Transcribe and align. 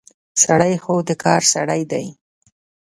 سړی 0.43 0.73
خو 0.83 0.95
د 1.07 1.09
کار 1.23 1.41
سړی 1.53 1.81
دی. 1.91 2.05